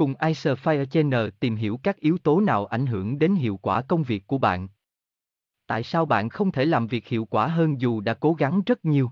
Cùng 0.00 0.14
Icerfire 0.14 0.84
Channel 0.84 1.28
tìm 1.40 1.56
hiểu 1.56 1.80
các 1.82 1.96
yếu 1.96 2.18
tố 2.18 2.40
nào 2.40 2.66
ảnh 2.66 2.86
hưởng 2.86 3.18
đến 3.18 3.34
hiệu 3.34 3.56
quả 3.56 3.82
công 3.82 4.02
việc 4.02 4.26
của 4.26 4.38
bạn. 4.38 4.68
Tại 5.66 5.82
sao 5.82 6.06
bạn 6.06 6.28
không 6.28 6.52
thể 6.52 6.64
làm 6.64 6.86
việc 6.86 7.06
hiệu 7.06 7.24
quả 7.24 7.46
hơn 7.46 7.80
dù 7.80 8.00
đã 8.00 8.14
cố 8.14 8.32
gắng 8.32 8.62
rất 8.66 8.84
nhiều? 8.84 9.10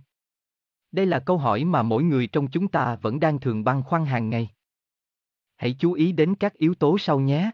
Đây 0.92 1.06
là 1.06 1.18
câu 1.18 1.38
hỏi 1.38 1.64
mà 1.64 1.82
mỗi 1.82 2.02
người 2.02 2.26
trong 2.26 2.50
chúng 2.50 2.68
ta 2.68 2.96
vẫn 2.96 3.20
đang 3.20 3.40
thường 3.40 3.64
băn 3.64 3.82
khoăn 3.82 4.04
hàng 4.04 4.30
ngày. 4.30 4.50
Hãy 5.56 5.76
chú 5.78 5.92
ý 5.92 6.12
đến 6.12 6.34
các 6.34 6.54
yếu 6.54 6.74
tố 6.74 6.98
sau 6.98 7.20
nhé. 7.20 7.50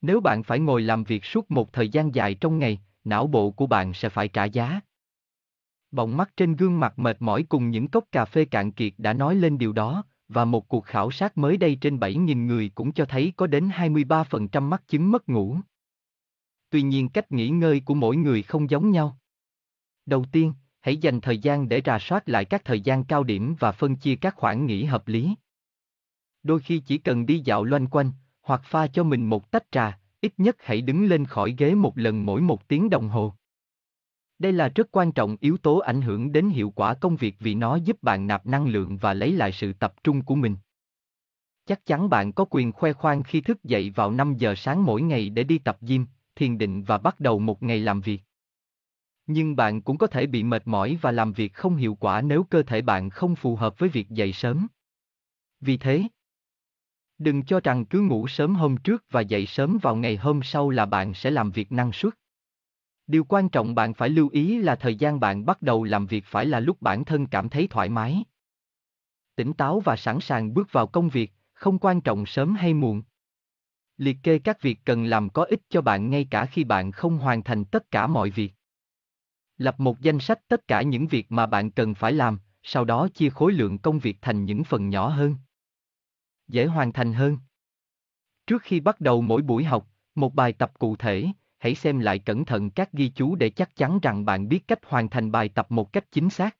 Nếu 0.00 0.20
bạn 0.20 0.42
phải 0.42 0.58
ngồi 0.58 0.82
làm 0.82 1.04
việc 1.04 1.24
suốt 1.24 1.50
một 1.50 1.72
thời 1.72 1.88
gian 1.88 2.14
dài 2.14 2.34
trong 2.34 2.58
ngày, 2.58 2.80
não 3.04 3.26
bộ 3.26 3.50
của 3.50 3.66
bạn 3.66 3.94
sẽ 3.94 4.08
phải 4.08 4.28
trả 4.28 4.44
giá. 4.44 4.80
Bọng 5.90 6.16
mắt 6.16 6.30
trên 6.36 6.56
gương 6.56 6.80
mặt 6.80 6.98
mệt 6.98 7.16
mỏi 7.22 7.44
cùng 7.48 7.70
những 7.70 7.88
cốc 7.88 8.04
cà 8.12 8.24
phê 8.24 8.44
cạn 8.44 8.72
kiệt 8.72 8.92
đã 8.98 9.12
nói 9.12 9.34
lên 9.34 9.58
điều 9.58 9.72
đó, 9.72 10.04
và 10.30 10.44
một 10.44 10.68
cuộc 10.68 10.84
khảo 10.84 11.10
sát 11.10 11.38
mới 11.38 11.56
đây 11.56 11.78
trên 11.80 11.96
7.000 11.96 12.46
người 12.46 12.70
cũng 12.74 12.92
cho 12.92 13.04
thấy 13.04 13.32
có 13.36 13.46
đến 13.46 13.68
23% 13.68 14.62
mắc 14.62 14.88
chứng 14.88 15.10
mất 15.10 15.28
ngủ. 15.28 15.56
Tuy 16.70 16.82
nhiên 16.82 17.08
cách 17.08 17.32
nghỉ 17.32 17.48
ngơi 17.48 17.82
của 17.84 17.94
mỗi 17.94 18.16
người 18.16 18.42
không 18.42 18.70
giống 18.70 18.90
nhau. 18.90 19.18
Đầu 20.06 20.24
tiên, 20.32 20.54
hãy 20.80 20.96
dành 20.96 21.20
thời 21.20 21.38
gian 21.38 21.68
để 21.68 21.82
rà 21.84 21.98
soát 21.98 22.28
lại 22.28 22.44
các 22.44 22.64
thời 22.64 22.80
gian 22.80 23.04
cao 23.04 23.24
điểm 23.24 23.54
và 23.58 23.72
phân 23.72 23.96
chia 23.96 24.16
các 24.16 24.34
khoảng 24.36 24.66
nghỉ 24.66 24.84
hợp 24.84 25.08
lý. 25.08 25.34
Đôi 26.42 26.60
khi 26.60 26.78
chỉ 26.78 26.98
cần 26.98 27.26
đi 27.26 27.38
dạo 27.38 27.64
loanh 27.64 27.86
quanh, 27.86 28.12
hoặc 28.42 28.60
pha 28.64 28.86
cho 28.86 29.04
mình 29.04 29.26
một 29.26 29.50
tách 29.50 29.72
trà, 29.72 29.98
ít 30.20 30.32
nhất 30.36 30.56
hãy 30.58 30.80
đứng 30.80 31.04
lên 31.04 31.24
khỏi 31.24 31.54
ghế 31.58 31.74
một 31.74 31.98
lần 31.98 32.26
mỗi 32.26 32.40
một 32.40 32.68
tiếng 32.68 32.90
đồng 32.90 33.08
hồ. 33.08 33.34
Đây 34.40 34.52
là 34.52 34.68
rất 34.68 34.88
quan 34.92 35.12
trọng 35.12 35.36
yếu 35.40 35.56
tố 35.56 35.78
ảnh 35.78 36.02
hưởng 36.02 36.32
đến 36.32 36.48
hiệu 36.48 36.70
quả 36.70 36.94
công 36.94 37.16
việc 37.16 37.36
vì 37.40 37.54
nó 37.54 37.76
giúp 37.76 38.02
bạn 38.02 38.26
nạp 38.26 38.46
năng 38.46 38.66
lượng 38.66 38.96
và 38.96 39.14
lấy 39.14 39.32
lại 39.32 39.52
sự 39.52 39.72
tập 39.72 39.94
trung 40.04 40.22
của 40.24 40.34
mình. 40.34 40.56
Chắc 41.66 41.86
chắn 41.86 42.10
bạn 42.10 42.32
có 42.32 42.44
quyền 42.50 42.72
khoe 42.72 42.92
khoang 42.92 43.22
khi 43.22 43.40
thức 43.40 43.64
dậy 43.64 43.90
vào 43.90 44.10
5 44.10 44.34
giờ 44.36 44.54
sáng 44.54 44.84
mỗi 44.84 45.02
ngày 45.02 45.28
để 45.28 45.44
đi 45.44 45.58
tập 45.58 45.78
gym, 45.80 46.06
thiền 46.34 46.58
định 46.58 46.82
và 46.82 46.98
bắt 46.98 47.20
đầu 47.20 47.38
một 47.38 47.62
ngày 47.62 47.80
làm 47.80 48.00
việc. 48.00 48.22
Nhưng 49.26 49.56
bạn 49.56 49.82
cũng 49.82 49.98
có 49.98 50.06
thể 50.06 50.26
bị 50.26 50.42
mệt 50.42 50.62
mỏi 50.64 50.98
và 51.02 51.12
làm 51.12 51.32
việc 51.32 51.54
không 51.54 51.76
hiệu 51.76 51.94
quả 51.94 52.20
nếu 52.20 52.44
cơ 52.44 52.62
thể 52.62 52.82
bạn 52.82 53.10
không 53.10 53.36
phù 53.36 53.56
hợp 53.56 53.78
với 53.78 53.88
việc 53.88 54.08
dậy 54.08 54.32
sớm. 54.32 54.66
Vì 55.60 55.76
thế, 55.76 56.02
đừng 57.18 57.44
cho 57.44 57.60
rằng 57.60 57.84
cứ 57.84 58.00
ngủ 58.00 58.28
sớm 58.28 58.54
hôm 58.54 58.76
trước 58.76 59.04
và 59.10 59.20
dậy 59.20 59.46
sớm 59.46 59.78
vào 59.82 59.96
ngày 59.96 60.16
hôm 60.16 60.40
sau 60.42 60.70
là 60.70 60.86
bạn 60.86 61.14
sẽ 61.14 61.30
làm 61.30 61.50
việc 61.50 61.72
năng 61.72 61.92
suất. 61.92 62.14
Điều 63.10 63.24
quan 63.24 63.48
trọng 63.48 63.74
bạn 63.74 63.94
phải 63.94 64.08
lưu 64.08 64.28
ý 64.32 64.58
là 64.58 64.76
thời 64.76 64.94
gian 64.94 65.20
bạn 65.20 65.46
bắt 65.46 65.62
đầu 65.62 65.84
làm 65.84 66.06
việc 66.06 66.24
phải 66.26 66.46
là 66.46 66.60
lúc 66.60 66.82
bản 66.82 67.04
thân 67.04 67.26
cảm 67.26 67.48
thấy 67.48 67.66
thoải 67.66 67.88
mái. 67.88 68.24
Tỉnh 69.36 69.52
táo 69.52 69.80
và 69.80 69.96
sẵn 69.96 70.20
sàng 70.20 70.54
bước 70.54 70.72
vào 70.72 70.86
công 70.86 71.08
việc, 71.08 71.32
không 71.52 71.78
quan 71.78 72.00
trọng 72.00 72.26
sớm 72.26 72.54
hay 72.54 72.74
muộn. 72.74 73.02
Liệt 73.96 74.16
kê 74.22 74.38
các 74.38 74.62
việc 74.62 74.78
cần 74.84 75.04
làm 75.04 75.30
có 75.30 75.44
ích 75.44 75.60
cho 75.68 75.80
bạn 75.80 76.10
ngay 76.10 76.26
cả 76.30 76.46
khi 76.46 76.64
bạn 76.64 76.92
không 76.92 77.18
hoàn 77.18 77.42
thành 77.42 77.64
tất 77.64 77.90
cả 77.90 78.06
mọi 78.06 78.30
việc. 78.30 78.52
Lập 79.58 79.80
một 79.80 80.00
danh 80.00 80.20
sách 80.20 80.48
tất 80.48 80.68
cả 80.68 80.82
những 80.82 81.06
việc 81.06 81.32
mà 81.32 81.46
bạn 81.46 81.70
cần 81.70 81.94
phải 81.94 82.12
làm, 82.12 82.38
sau 82.62 82.84
đó 82.84 83.08
chia 83.14 83.30
khối 83.30 83.52
lượng 83.52 83.78
công 83.78 83.98
việc 83.98 84.18
thành 84.20 84.44
những 84.44 84.64
phần 84.64 84.88
nhỏ 84.88 85.08
hơn. 85.08 85.36
Dễ 86.48 86.66
hoàn 86.66 86.92
thành 86.92 87.12
hơn. 87.12 87.38
Trước 88.46 88.62
khi 88.62 88.80
bắt 88.80 89.00
đầu 89.00 89.22
mỗi 89.22 89.42
buổi 89.42 89.64
học, 89.64 89.86
một 90.14 90.34
bài 90.34 90.52
tập 90.52 90.72
cụ 90.78 90.96
thể, 90.96 91.26
hãy 91.60 91.74
xem 91.74 91.98
lại 91.98 92.18
cẩn 92.18 92.44
thận 92.44 92.70
các 92.70 92.92
ghi 92.92 93.08
chú 93.08 93.34
để 93.34 93.50
chắc 93.50 93.76
chắn 93.76 93.98
rằng 94.02 94.24
bạn 94.24 94.48
biết 94.48 94.68
cách 94.68 94.78
hoàn 94.86 95.10
thành 95.10 95.32
bài 95.32 95.48
tập 95.48 95.70
một 95.70 95.92
cách 95.92 96.04
chính 96.12 96.30
xác. 96.30 96.56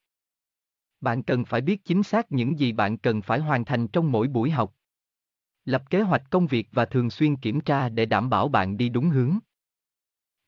Bạn 1.00 1.22
cần 1.22 1.44
phải 1.44 1.60
biết 1.60 1.84
chính 1.84 2.02
xác 2.02 2.32
những 2.32 2.58
gì 2.58 2.72
bạn 2.72 2.98
cần 2.98 3.22
phải 3.22 3.38
hoàn 3.38 3.64
thành 3.64 3.88
trong 3.88 4.12
mỗi 4.12 4.28
buổi 4.28 4.50
học. 4.50 4.74
Lập 5.64 5.90
kế 5.90 6.02
hoạch 6.02 6.30
công 6.30 6.46
việc 6.46 6.68
và 6.72 6.84
thường 6.84 7.10
xuyên 7.10 7.36
kiểm 7.36 7.60
tra 7.60 7.88
để 7.88 8.06
đảm 8.06 8.30
bảo 8.30 8.48
bạn 8.48 8.76
đi 8.76 8.88
đúng 8.88 9.10
hướng. 9.10 9.38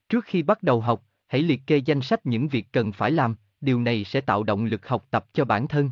Trước 0.09 0.25
khi 0.25 0.43
bắt 0.43 0.62
đầu 0.62 0.81
học, 0.81 1.03
hãy 1.26 1.43
liệt 1.43 1.60
kê 1.66 1.76
danh 1.76 2.00
sách 2.00 2.26
những 2.26 2.49
việc 2.49 2.66
cần 2.72 2.93
phải 2.93 3.10
làm, 3.10 3.37
điều 3.60 3.81
này 3.81 4.05
sẽ 4.05 4.21
tạo 4.21 4.43
động 4.43 4.65
lực 4.65 4.88
học 4.88 5.06
tập 5.10 5.26
cho 5.32 5.44
bản 5.44 5.69
thân. 5.69 5.91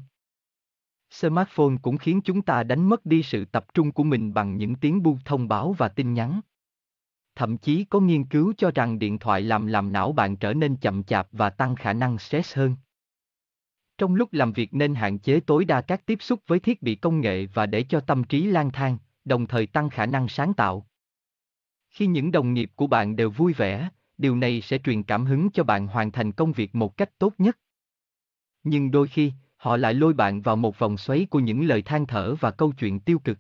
Smartphone 1.11 1.75
cũng 1.83 1.99
khiến 1.99 2.21
chúng 2.25 2.43
ta 2.43 2.63
đánh 2.63 2.89
mất 2.89 3.07
đi 3.07 3.23
sự 3.23 3.45
tập 3.45 3.75
trung 3.75 3.93
của 3.93 4.05
mình 4.05 4.35
bằng 4.35 4.57
những 4.57 4.75
tiếng 4.75 5.03
bu 5.03 5.19
thông 5.25 5.49
báo 5.49 5.73
và 5.73 5.89
tin 5.89 6.15
nhắn. 6.15 6.41
Thậm 7.41 7.57
chí 7.59 7.85
có 7.85 8.01
nghiên 8.01 8.25
cứu 8.25 8.55
cho 8.59 8.71
rằng 8.71 8.99
điện 8.99 9.19
thoại 9.19 9.43
làm 9.43 9.67
làm 9.67 9.93
não 9.93 10.13
bạn 10.13 10.37
trở 10.37 10.55
nên 10.55 10.77
chậm 10.77 11.03
chạp 11.03 11.29
và 11.33 11.51
tăng 11.51 11.77
khả 11.77 11.93
năng 11.93 12.19
stress 12.19 12.57
hơn. 12.57 12.77
Trong 13.99 14.15
lúc 14.15 14.33
làm 14.33 14.53
việc 14.53 14.75
nên 14.75 14.95
hạn 14.95 15.19
chế 15.19 15.41
tối 15.41 15.65
đa 15.65 15.81
các 15.81 16.07
tiếp 16.07 16.19
xúc 16.23 16.41
với 16.47 16.61
thiết 16.61 16.83
bị 16.83 16.95
công 16.95 17.21
nghệ 17.21 17.47
và 17.47 17.67
để 17.67 17.83
cho 17.89 18.01
tâm 18.01 18.25
trí 18.25 18.47
lang 18.47 18.71
thang, 18.73 18.99
đồng 19.25 19.47
thời 19.47 19.67
tăng 19.67 19.91
khả 19.91 20.07
năng 20.07 20.29
sáng 20.29 20.55
tạo. 20.55 20.87
Khi 21.89 22.07
những 22.07 22.31
đồng 22.31 22.55
nghiệp 22.55 22.71
của 22.77 22.87
bạn 22.87 23.17
đều 23.17 23.31
vui 23.31 23.53
vẻ, 23.53 23.89
điều 24.19 24.37
này 24.37 24.61
sẽ 24.61 24.79
truyền 24.79 25.03
cảm 25.03 25.25
hứng 25.25 25.51
cho 25.51 25.65
bạn 25.65 25.87
hoàn 25.87 26.13
thành 26.13 26.33
công 26.33 26.53
việc 26.53 26.75
một 26.75 26.97
cách 26.97 27.19
tốt 27.19 27.35
nhất. 27.39 27.59
Nhưng 28.63 28.91
đôi 28.91 29.09
khi, 29.09 29.33
họ 29.57 29.77
lại 29.77 29.95
lôi 29.95 30.13
bạn 30.13 30.43
vào 30.43 30.57
một 30.57 30.79
vòng 30.79 30.97
xoáy 30.97 31.27
của 31.31 31.41
những 31.41 31.63
lời 31.67 31.83
than 31.83 32.07
thở 32.07 32.35
và 32.41 32.51
câu 32.51 32.73
chuyện 32.73 33.01
tiêu 33.01 33.19
cực. 33.19 33.39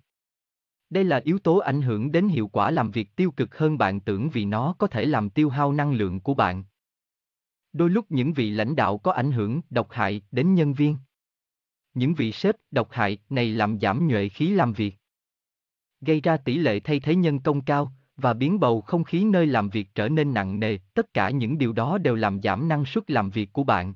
Đây 0.91 1.05
là 1.05 1.21
yếu 1.25 1.39
tố 1.39 1.59
ảnh 1.59 1.83
hưởng 1.83 2.12
đến 2.12 2.28
hiệu 2.28 2.49
quả 2.49 2.71
làm 2.71 2.91
việc 2.91 3.17
tiêu 3.17 3.31
cực 3.31 3.59
hơn 3.59 3.78
bạn 3.78 4.01
tưởng 4.01 4.31
vì 4.31 4.45
nó 4.45 4.75
có 4.78 4.87
thể 4.87 5.05
làm 5.05 5.31
tiêu 5.31 5.49
hao 5.49 5.73
năng 5.73 5.93
lượng 5.93 6.21
của 6.21 6.34
bạn. 6.34 6.65
Đôi 7.73 7.91
lúc 7.91 8.06
những 8.09 8.33
vị 8.33 8.51
lãnh 8.51 8.77
đạo 8.77 8.99
có 8.99 9.12
ảnh 9.12 9.33
hưởng 9.33 9.61
độc 9.71 9.91
hại 9.91 10.23
đến 10.31 10.55
nhân 10.55 10.75
viên. 10.75 10.97
Những 11.95 12.15
vị 12.15 12.33
sếp 12.33 12.56
độc 12.71 12.89
hại 12.91 13.19
này 13.31 13.49
làm 13.49 13.81
giảm 13.81 14.09
nhuệ 14.09 14.29
khí 14.29 14.50
làm 14.50 14.73
việc. 14.73 14.95
Gây 16.00 16.21
ra 16.21 16.37
tỷ 16.37 16.59
lệ 16.59 16.81
thay 16.81 17.00
thế 17.00 17.15
nhân 17.15 17.41
công 17.41 17.61
cao 17.65 17.93
và 18.17 18.34
biến 18.34 18.61
bầu 18.61 18.81
không 18.81 19.05
khí 19.05 19.25
nơi 19.25 19.47
làm 19.47 19.69
việc 19.69 19.89
trở 19.95 20.09
nên 20.09 20.34
nặng 20.34 20.61
nề, 20.61 20.79
tất 20.95 21.15
cả 21.15 21.31
những 21.31 21.59
điều 21.59 21.73
đó 21.73 21.99
đều 21.99 22.15
làm 22.15 22.43
giảm 22.43 22.69
năng 22.69 22.84
suất 22.84 23.11
làm 23.11 23.31
việc 23.31 23.53
của 23.53 23.65
bạn. 23.65 23.95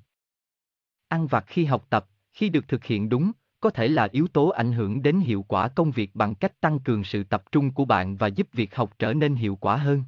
Ăn 1.08 1.26
vặt 1.26 1.44
khi 1.46 1.64
học 1.64 1.86
tập, 1.90 2.06
khi 2.32 2.48
được 2.48 2.68
thực 2.68 2.84
hiện 2.84 3.08
đúng, 3.08 3.32
có 3.64 3.70
thể 3.70 3.88
là 3.88 4.08
yếu 4.12 4.28
tố 4.28 4.48
ảnh 4.48 4.72
hưởng 4.72 5.02
đến 5.02 5.20
hiệu 5.20 5.42
quả 5.42 5.68
công 5.68 5.90
việc 5.90 6.10
bằng 6.14 6.34
cách 6.34 6.60
tăng 6.60 6.78
cường 6.78 7.04
sự 7.04 7.24
tập 7.24 7.52
trung 7.52 7.72
của 7.72 7.84
bạn 7.84 8.16
và 8.16 8.26
giúp 8.26 8.48
việc 8.52 8.74
học 8.74 8.94
trở 8.98 9.14
nên 9.14 9.34
hiệu 9.34 9.56
quả 9.56 9.76
hơn. 9.76 10.04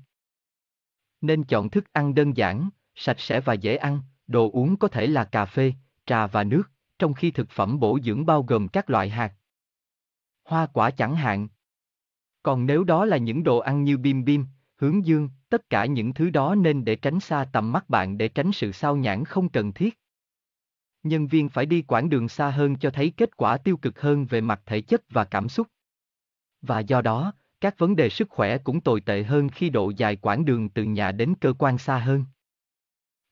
Nên 1.20 1.44
chọn 1.44 1.70
thức 1.70 1.92
ăn 1.92 2.14
đơn 2.14 2.36
giản, 2.36 2.68
sạch 2.94 3.20
sẽ 3.20 3.40
và 3.40 3.52
dễ 3.54 3.76
ăn, 3.76 4.00
đồ 4.26 4.50
uống 4.50 4.76
có 4.76 4.88
thể 4.88 5.06
là 5.06 5.24
cà 5.24 5.44
phê, 5.44 5.72
trà 6.06 6.26
và 6.26 6.44
nước, 6.44 6.62
trong 6.98 7.14
khi 7.14 7.30
thực 7.30 7.50
phẩm 7.50 7.80
bổ 7.80 7.98
dưỡng 8.04 8.26
bao 8.26 8.42
gồm 8.42 8.68
các 8.68 8.90
loại 8.90 9.08
hạt. 9.08 9.32
Hoa 10.44 10.66
quả 10.66 10.90
chẳng 10.90 11.16
hạn. 11.16 11.48
Còn 12.42 12.66
nếu 12.66 12.84
đó 12.84 13.04
là 13.04 13.16
những 13.16 13.44
đồ 13.44 13.58
ăn 13.58 13.84
như 13.84 13.98
bim 13.98 14.24
bim, 14.24 14.46
hướng 14.76 15.06
dương, 15.06 15.28
tất 15.48 15.70
cả 15.70 15.86
những 15.86 16.14
thứ 16.14 16.30
đó 16.30 16.54
nên 16.54 16.84
để 16.84 16.96
tránh 16.96 17.20
xa 17.20 17.46
tầm 17.52 17.72
mắt 17.72 17.90
bạn 17.90 18.18
để 18.18 18.28
tránh 18.28 18.52
sự 18.52 18.72
sao 18.72 18.96
nhãn 18.96 19.24
không 19.24 19.48
cần 19.48 19.72
thiết 19.72 19.98
nhân 21.08 21.26
viên 21.26 21.48
phải 21.48 21.66
đi 21.66 21.82
quãng 21.82 22.08
đường 22.10 22.28
xa 22.28 22.50
hơn 22.50 22.76
cho 22.76 22.90
thấy 22.90 23.12
kết 23.16 23.36
quả 23.36 23.56
tiêu 23.56 23.76
cực 23.76 24.00
hơn 24.00 24.26
về 24.26 24.40
mặt 24.40 24.62
thể 24.66 24.80
chất 24.80 25.02
và 25.10 25.24
cảm 25.24 25.48
xúc. 25.48 25.66
Và 26.62 26.80
do 26.80 27.02
đó, 27.02 27.32
các 27.60 27.78
vấn 27.78 27.96
đề 27.96 28.08
sức 28.08 28.30
khỏe 28.30 28.58
cũng 28.58 28.80
tồi 28.80 29.00
tệ 29.00 29.22
hơn 29.22 29.48
khi 29.48 29.70
độ 29.70 29.92
dài 29.96 30.16
quãng 30.16 30.44
đường 30.44 30.68
từ 30.68 30.84
nhà 30.84 31.12
đến 31.12 31.34
cơ 31.40 31.52
quan 31.58 31.78
xa 31.78 31.98
hơn. 31.98 32.24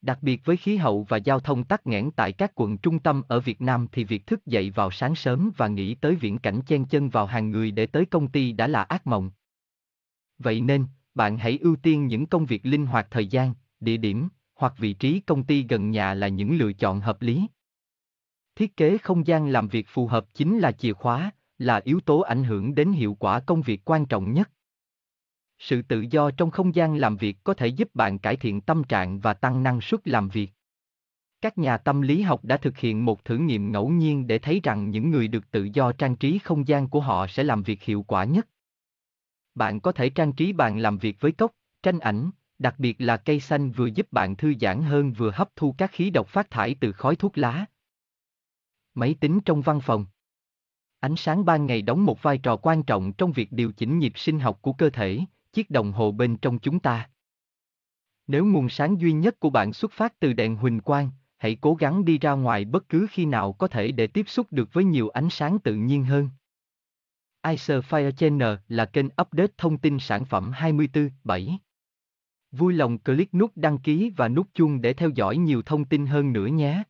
Đặc 0.02 0.18
biệt 0.22 0.40
với 0.44 0.56
khí 0.56 0.76
hậu 0.76 1.02
và 1.02 1.16
giao 1.16 1.40
thông 1.40 1.64
tắc 1.64 1.86
nghẽn 1.86 2.10
tại 2.10 2.32
các 2.32 2.52
quận 2.54 2.78
trung 2.78 2.98
tâm 2.98 3.22
ở 3.28 3.40
Việt 3.40 3.60
Nam 3.60 3.86
thì 3.92 4.04
việc 4.04 4.26
thức 4.26 4.46
dậy 4.46 4.70
vào 4.70 4.90
sáng 4.90 5.14
sớm 5.14 5.50
và 5.56 5.68
nghĩ 5.68 5.94
tới 5.94 6.14
viễn 6.16 6.38
cảnh 6.38 6.60
chen 6.66 6.84
chân 6.84 7.08
vào 7.08 7.26
hàng 7.26 7.50
người 7.50 7.70
để 7.70 7.86
tới 7.86 8.06
công 8.06 8.28
ty 8.28 8.52
đã 8.52 8.66
là 8.66 8.82
ác 8.82 9.06
mộng. 9.06 9.30
Vậy 10.38 10.60
nên, 10.60 10.86
bạn 11.14 11.38
hãy 11.38 11.58
ưu 11.58 11.76
tiên 11.76 12.06
những 12.06 12.26
công 12.26 12.46
việc 12.46 12.66
linh 12.66 12.86
hoạt 12.86 13.06
thời 13.10 13.26
gian, 13.26 13.54
địa 13.80 13.96
điểm, 13.96 14.28
hoặc 14.54 14.74
vị 14.78 14.92
trí 14.92 15.20
công 15.20 15.44
ty 15.44 15.62
gần 15.62 15.90
nhà 15.90 16.14
là 16.14 16.28
những 16.28 16.56
lựa 16.58 16.72
chọn 16.72 17.00
hợp 17.00 17.22
lý. 17.22 17.46
Thiết 18.56 18.76
kế 18.76 18.98
không 18.98 19.26
gian 19.26 19.48
làm 19.48 19.68
việc 19.68 19.86
phù 19.88 20.06
hợp 20.06 20.34
chính 20.34 20.58
là 20.58 20.72
chìa 20.72 20.92
khóa, 20.92 21.30
là 21.58 21.80
yếu 21.84 22.00
tố 22.00 22.20
ảnh 22.20 22.44
hưởng 22.44 22.74
đến 22.74 22.92
hiệu 22.92 23.16
quả 23.20 23.40
công 23.40 23.62
việc 23.62 23.80
quan 23.84 24.06
trọng 24.06 24.32
nhất. 24.32 24.50
Sự 25.58 25.82
tự 25.82 26.04
do 26.10 26.30
trong 26.30 26.50
không 26.50 26.74
gian 26.74 26.96
làm 26.96 27.16
việc 27.16 27.36
có 27.44 27.54
thể 27.54 27.66
giúp 27.66 27.94
bạn 27.94 28.18
cải 28.18 28.36
thiện 28.36 28.60
tâm 28.60 28.84
trạng 28.84 29.20
và 29.20 29.34
tăng 29.34 29.62
năng 29.62 29.80
suất 29.80 30.08
làm 30.08 30.28
việc. 30.28 30.50
Các 31.40 31.58
nhà 31.58 31.76
tâm 31.76 32.00
lý 32.00 32.22
học 32.22 32.44
đã 32.44 32.56
thực 32.56 32.78
hiện 32.78 33.04
một 33.04 33.24
thử 33.24 33.36
nghiệm 33.36 33.72
ngẫu 33.72 33.88
nhiên 33.88 34.26
để 34.26 34.38
thấy 34.38 34.60
rằng 34.62 34.90
những 34.90 35.10
người 35.10 35.28
được 35.28 35.50
tự 35.50 35.68
do 35.72 35.92
trang 35.92 36.16
trí 36.16 36.38
không 36.38 36.68
gian 36.68 36.88
của 36.88 37.00
họ 37.00 37.26
sẽ 37.26 37.44
làm 37.44 37.62
việc 37.62 37.82
hiệu 37.82 38.02
quả 38.02 38.24
nhất. 38.24 38.48
Bạn 39.54 39.80
có 39.80 39.92
thể 39.92 40.10
trang 40.10 40.32
trí 40.32 40.52
bàn 40.52 40.78
làm 40.78 40.98
việc 40.98 41.20
với 41.20 41.32
cốc, 41.32 41.50
tranh 41.82 41.98
ảnh, 41.98 42.30
đặc 42.58 42.74
biệt 42.78 42.96
là 42.98 43.16
cây 43.16 43.40
xanh 43.40 43.70
vừa 43.70 43.86
giúp 43.86 44.12
bạn 44.12 44.36
thư 44.36 44.54
giãn 44.60 44.82
hơn 44.82 45.12
vừa 45.12 45.30
hấp 45.30 45.48
thu 45.56 45.74
các 45.78 45.90
khí 45.92 46.10
độc 46.10 46.28
phát 46.28 46.50
thải 46.50 46.76
từ 46.80 46.92
khói 46.92 47.16
thuốc 47.16 47.38
lá, 47.38 47.66
máy 48.94 49.14
tính 49.20 49.40
trong 49.44 49.62
văn 49.62 49.80
phòng. 49.80 50.06
Ánh 51.00 51.16
sáng 51.16 51.44
ban 51.44 51.66
ngày 51.66 51.82
đóng 51.82 52.04
một 52.04 52.22
vai 52.22 52.38
trò 52.38 52.56
quan 52.56 52.82
trọng 52.82 53.12
trong 53.12 53.32
việc 53.32 53.52
điều 53.52 53.72
chỉnh 53.72 53.98
nhịp 53.98 54.12
sinh 54.16 54.40
học 54.40 54.58
của 54.62 54.72
cơ 54.72 54.90
thể, 54.90 55.20
chiếc 55.52 55.70
đồng 55.70 55.92
hồ 55.92 56.12
bên 56.12 56.36
trong 56.36 56.58
chúng 56.58 56.80
ta. 56.80 57.10
Nếu 58.26 58.44
nguồn 58.44 58.68
sáng 58.68 59.00
duy 59.00 59.12
nhất 59.12 59.40
của 59.40 59.50
bạn 59.50 59.72
xuất 59.72 59.92
phát 59.92 60.20
từ 60.20 60.32
đèn 60.32 60.56
huỳnh 60.56 60.80
quang, 60.80 61.10
hãy 61.36 61.56
cố 61.60 61.74
gắng 61.74 62.04
đi 62.04 62.18
ra 62.18 62.32
ngoài 62.32 62.64
bất 62.64 62.88
cứ 62.88 63.06
khi 63.10 63.26
nào 63.26 63.52
có 63.52 63.68
thể 63.68 63.92
để 63.92 64.06
tiếp 64.06 64.28
xúc 64.28 64.46
được 64.50 64.72
với 64.72 64.84
nhiều 64.84 65.08
ánh 65.08 65.30
sáng 65.30 65.58
tự 65.58 65.74
nhiên 65.74 66.04
hơn. 66.04 66.30
Icer 67.46 67.84
Fire 67.84 68.10
Channel 68.10 68.54
là 68.68 68.84
kênh 68.84 69.06
update 69.06 69.52
thông 69.56 69.78
tin 69.78 69.98
sản 69.98 70.24
phẩm 70.24 70.52
24/7. 70.54 71.58
Vui 72.52 72.74
lòng 72.74 72.98
click 72.98 73.34
nút 73.34 73.52
đăng 73.54 73.78
ký 73.78 74.12
và 74.16 74.28
nút 74.28 74.46
chuông 74.54 74.80
để 74.80 74.92
theo 74.92 75.10
dõi 75.10 75.36
nhiều 75.36 75.62
thông 75.62 75.84
tin 75.84 76.06
hơn 76.06 76.32
nữa 76.32 76.46
nhé. 76.46 76.82